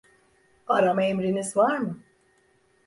Arama 0.67 1.03
emriniz 1.05 1.57
var 1.57 1.77
mı? 1.77 2.03